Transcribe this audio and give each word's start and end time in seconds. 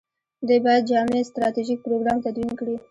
دوی 0.47 0.59
باید 0.65 0.83
جامع 0.89 1.21
ستراتیژیک 1.29 1.79
پروګرام 1.85 2.17
تدوین 2.25 2.51
کړي. 2.59 2.75